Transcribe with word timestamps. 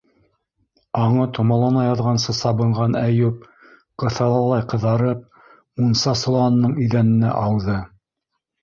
Аңы 1.01 1.25
томалана 1.37 1.83
яҙғансы 1.87 2.35
сабынған 2.37 2.97
Әйүп, 3.03 3.45
ҡыҫалалай 4.05 4.67
ҡыҙарып, 4.75 5.23
мунса 5.83 6.19
соланының 6.25 6.77
иҙәненә 6.89 7.41
ауҙы... 7.47 7.81